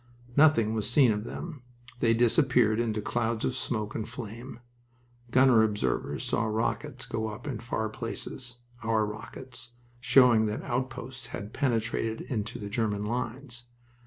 [0.35, 1.61] Nothing was seen of them.
[1.99, 4.59] They disappeared into clouds of smoke and flame.
[5.29, 11.53] Gunner observers saw rockets go up in far places our rockets showing that outposts had
[11.53, 13.65] penetrated into the German lines.